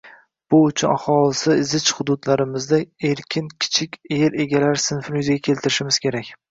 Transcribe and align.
Bu 0.51 0.61
uchun 0.67 0.89
aholisi 0.93 1.57
zich 1.73 1.91
hududlarimizda 1.99 2.81
erkin 3.13 3.55
kichik 3.67 4.03
yer 4.19 4.41
egalari 4.49 4.85
sinfini 4.89 5.25
yuzaga 5.25 5.49
keltirishimiz 5.51 6.07
kerak. 6.07 6.37